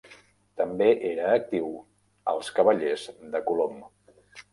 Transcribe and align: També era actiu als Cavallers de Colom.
També 0.59 0.85
era 1.09 1.27
actiu 1.33 1.67
als 2.33 2.49
Cavallers 2.61 3.05
de 3.37 3.43
Colom. 3.51 3.77